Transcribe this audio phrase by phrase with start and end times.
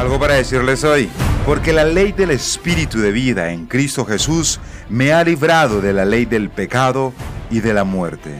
[0.00, 1.10] Algo para decirles hoy,
[1.44, 6.06] porque la ley del Espíritu de vida en Cristo Jesús me ha librado de la
[6.06, 7.12] ley del pecado
[7.50, 8.30] y de la muerte.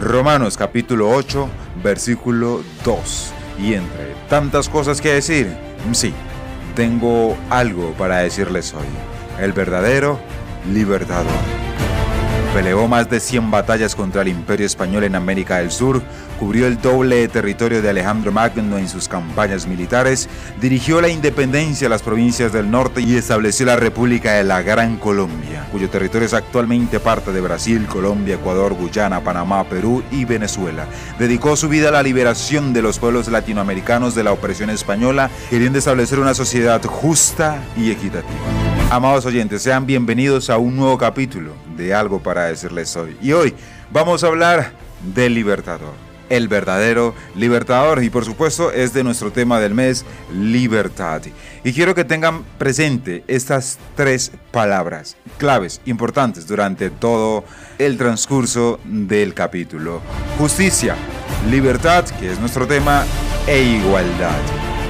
[0.00, 1.48] Romanos capítulo 8,
[1.82, 3.32] versículo 2.
[3.58, 5.52] Y entre tantas cosas que decir,
[5.90, 6.14] sí,
[6.76, 8.86] tengo algo para decirles hoy.
[9.44, 10.20] El verdadero
[10.72, 11.69] libertador.
[12.54, 16.02] Peleó más de 100 batallas contra el Imperio Español en América del Sur,
[16.40, 20.28] cubrió el doble de territorio de Alejandro Magno en sus campañas militares,
[20.60, 24.96] dirigió la independencia a las provincias del norte y estableció la República de la Gran
[24.96, 30.86] Colombia, cuyo territorio es actualmente parte de Brasil, Colombia, Ecuador, Guyana, Panamá, Perú y Venezuela.
[31.20, 35.78] Dedicó su vida a la liberación de los pueblos latinoamericanos de la opresión española, queriendo
[35.78, 38.40] establecer una sociedad justa y equitativa.
[38.90, 43.16] Amados oyentes, sean bienvenidos a un nuevo capítulo de Algo para decirles hoy.
[43.20, 43.54] Y hoy
[43.90, 44.72] vamos a hablar
[45.14, 45.94] del Libertador,
[46.28, 48.02] el verdadero Libertador.
[48.02, 51.22] Y por supuesto es de nuestro tema del mes, libertad.
[51.64, 57.44] Y quiero que tengan presente estas tres palabras claves, importantes durante todo
[57.78, 60.00] el transcurso del capítulo.
[60.38, 60.96] Justicia,
[61.50, 63.04] libertad, que es nuestro tema,
[63.46, 64.38] e igualdad.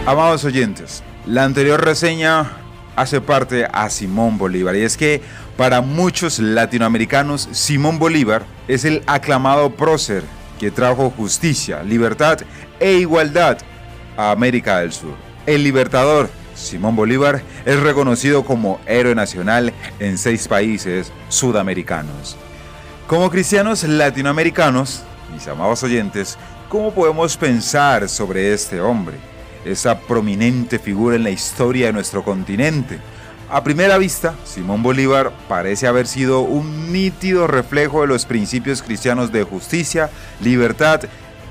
[0.07, 2.60] Amados oyentes, la anterior reseña
[2.97, 4.77] hace parte a Simón Bolívar.
[4.77, 5.23] Y es que
[5.57, 10.23] para muchos latinoamericanos, Simón Bolívar es el aclamado prócer
[10.59, 12.41] que trajo justicia, libertad
[12.79, 13.59] e igualdad
[14.17, 15.15] a América del Sur.
[15.47, 22.37] El libertador, Simón Bolívar, es reconocido como héroe nacional en seis países sudamericanos.
[23.07, 26.39] Como cristianos latinoamericanos, mis amados oyentes,
[26.69, 29.30] ¿cómo podemos pensar sobre este hombre?
[29.65, 32.99] Esa prominente figura en la historia de nuestro continente.
[33.51, 39.33] A primera vista, Simón Bolívar parece haber sido un nítido reflejo de los principios cristianos
[39.33, 40.09] de justicia,
[40.41, 41.01] libertad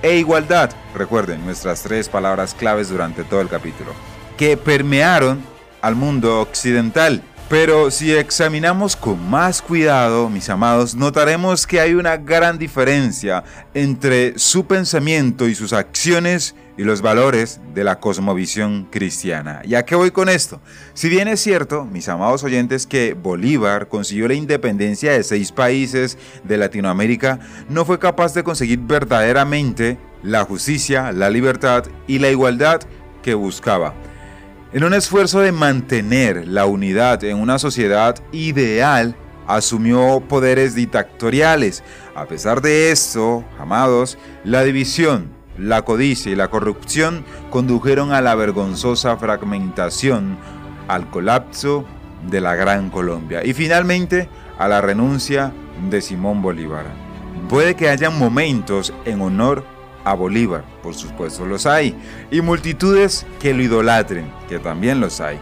[0.02, 0.72] e igualdad.
[0.96, 3.92] Recuerden nuestras tres palabras claves durante todo el capítulo,
[4.38, 5.42] que permearon
[5.82, 7.22] al mundo occidental.
[7.50, 13.44] Pero si examinamos con más cuidado, mis amados, notaremos que hay una gran diferencia
[13.74, 19.62] entre su pensamiento y sus acciones y los valores de la cosmovisión cristiana.
[19.66, 20.62] ¿Y a qué voy con esto?
[20.94, 26.20] Si bien es cierto, mis amados oyentes, que Bolívar consiguió la independencia de seis países
[26.44, 32.82] de Latinoamérica, no fue capaz de conseguir verdaderamente la justicia, la libertad y la igualdad
[33.24, 33.96] que buscaba.
[34.72, 39.16] En un esfuerzo de mantener la unidad en una sociedad ideal,
[39.48, 41.84] asumió poderes dictatoriales.
[42.14, 48.36] A pesar de esto, amados, la división, la codicia y la corrupción condujeron a la
[48.36, 50.38] vergonzosa fragmentación,
[50.88, 51.84] al colapso
[52.30, 55.52] de la Gran Colombia y finalmente a la renuncia
[55.90, 56.86] de Simón Bolívar.
[57.50, 59.64] Puede que haya momentos en honor
[60.04, 61.96] a Bolívar, por supuesto los hay,
[62.32, 65.40] y multitudes que lo idolatren, que también los hay.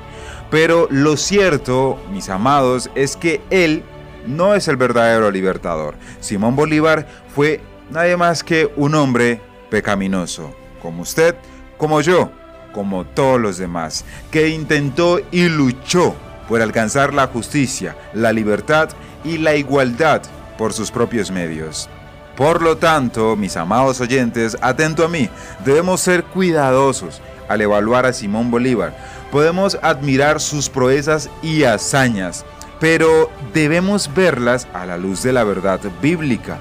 [0.49, 3.83] Pero lo cierto, mis amados, es que él
[4.25, 5.95] no es el verdadero libertador.
[6.19, 11.35] Simón Bolívar fue nadie más que un hombre pecaminoso, como usted,
[11.77, 12.31] como yo,
[12.73, 16.15] como todos los demás, que intentó y luchó
[16.47, 18.89] por alcanzar la justicia, la libertad
[19.23, 20.21] y la igualdad
[20.57, 21.89] por sus propios medios.
[22.37, 25.29] Por lo tanto, mis amados oyentes, atento a mí,
[25.65, 28.95] debemos ser cuidadosos al evaluar a Simón Bolívar.
[29.31, 32.45] Podemos admirar sus proezas y hazañas,
[32.79, 36.59] pero debemos verlas a la luz de la verdad bíblica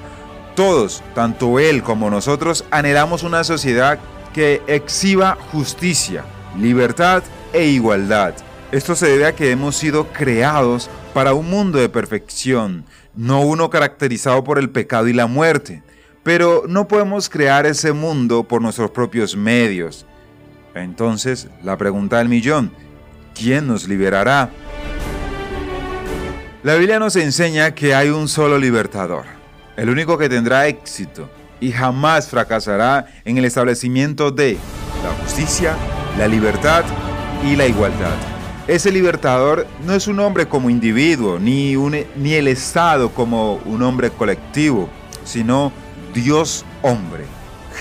[0.57, 3.99] todos, tanto él como nosotros, anhelamos una sociedad
[4.33, 6.23] que exhiba justicia,
[6.57, 7.21] libertad
[7.53, 8.33] e igualdad.
[8.71, 12.85] Esto se debe a que hemos sido creados para un mundo de perfección,
[13.15, 15.81] no uno caracterizado por el pecado y la muerte.
[16.21, 20.05] Pero no podemos crear ese mundo por nuestros propios medios.
[20.75, 22.71] Entonces, la pregunta del millón,
[23.33, 24.51] ¿quién nos liberará?
[26.61, 29.25] La Biblia nos enseña que hay un solo libertador
[29.75, 31.27] el único que tendrá éxito
[31.59, 34.59] y jamás fracasará en el establecimiento de
[35.03, 35.75] la justicia,
[36.15, 36.83] la libertad
[37.43, 38.36] y la igualdad.
[38.67, 41.75] Ese libertador no es un hombre como individuo, ni,
[42.15, 44.89] ni el Estado como un hombre colectivo,
[45.23, 45.71] sino
[46.13, 47.23] Dios hombre,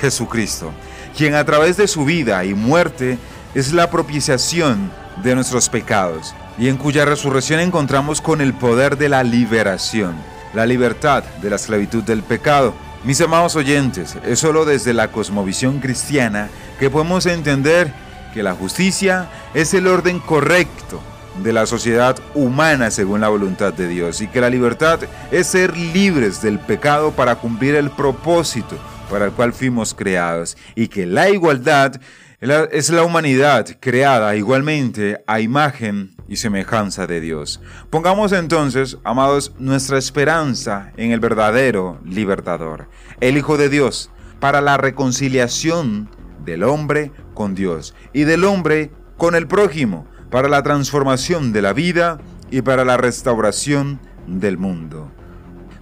[0.01, 0.71] Jesucristo,
[1.17, 3.19] quien a través de su vida y muerte
[3.55, 4.93] es la propiciación
[5.25, 10.15] de nuestros pecados y en cuya resurrección encontramos con el poder de la liberación
[10.57, 12.75] la libertad de la esclavitud del pecado.
[13.05, 16.49] Mis amados oyentes, es solo desde la cosmovisión cristiana
[16.81, 17.93] que podemos entender
[18.37, 21.01] que la justicia es el orden correcto
[21.43, 25.01] de la sociedad humana según la voluntad de Dios y que la libertad
[25.31, 28.77] es ser libres del pecado para cumplir el propósito
[29.11, 31.99] para el cual fuimos creados y que la igualdad
[32.39, 37.63] Es la humanidad creada igualmente a imagen y semejanza de Dios.
[37.89, 42.91] Pongamos entonces, amados, nuestra esperanza en el verdadero libertador,
[43.21, 46.11] el Hijo de Dios, para la reconciliación
[46.47, 51.73] del hombre con Dios y del hombre con el prójimo, para la transformación de la
[51.73, 52.19] vida
[52.51, 55.11] y para la restauración del mundo.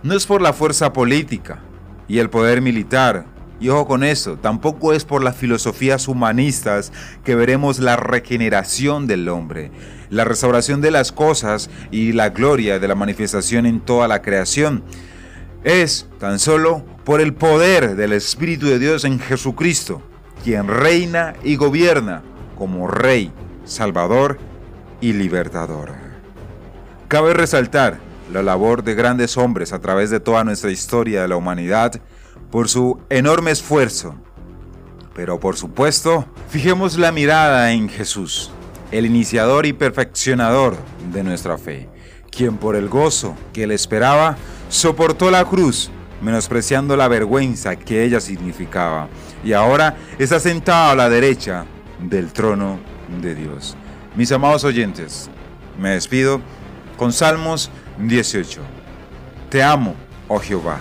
[0.03, 1.61] No es por la fuerza política
[2.09, 3.27] y el poder militar,
[3.61, 6.93] y ojo con eso, tampoco es por las filosofías humanistas
[7.25, 9.71] que veremos la regeneración del hombre,
[10.11, 14.85] la restauración de las cosas y la gloria de la manifestación en toda la creación.
[15.63, 20.03] Es tan solo por el poder del Espíritu de Dios en Jesucristo,
[20.45, 22.23] quien reina y gobierna
[22.59, 23.33] como Rey,
[23.65, 24.39] Salvador
[25.01, 25.93] y Libertador.
[27.09, 27.99] Cabe resaltar
[28.31, 31.99] la labor de grandes hombres a través de toda nuestra historia de la humanidad
[32.51, 34.17] por su enorme esfuerzo.
[35.15, 38.51] Pero por supuesto, fijemos la mirada en Jesús,
[38.91, 40.77] el iniciador y perfeccionador
[41.11, 41.89] de nuestra fe,
[42.31, 44.37] quien por el gozo que le esperaba
[44.69, 45.91] soportó la cruz,
[46.21, 49.09] menospreciando la vergüenza que ella significaba,
[49.45, 51.67] y ahora está sentado a la derecha
[52.01, 52.79] del trono
[53.21, 53.77] de Dios.
[54.17, 55.31] Mis amados oyentes,
[55.79, 56.41] me despido
[56.97, 58.61] con Salmos 18.
[59.51, 59.95] Te amo,
[60.29, 60.79] oh Jehová,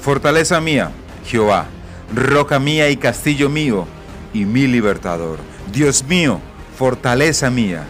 [0.00, 0.90] fortaleza mía,
[1.24, 1.66] Jehová,
[2.14, 3.86] roca mía y castillo mío,
[4.32, 5.38] y mi libertador.
[5.72, 6.40] Dios mío,
[6.76, 7.84] fortaleza mía,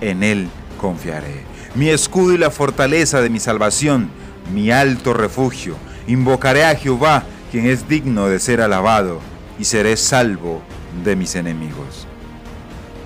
[0.00, 0.48] en Él
[0.80, 1.44] confiaré.
[1.74, 4.10] Mi escudo y la fortaleza de mi salvación,
[4.52, 5.76] mi alto refugio.
[6.08, 7.22] Invocaré a Jehová,
[7.52, 9.20] quien es digno de ser alabado,
[9.58, 10.62] y seré salvo
[11.04, 12.06] de mis enemigos.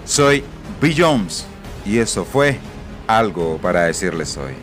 [0.04, 0.44] Soy
[0.80, 1.46] Bill Jones,
[1.84, 2.58] y eso fue
[3.08, 4.54] algo para decirles hoy.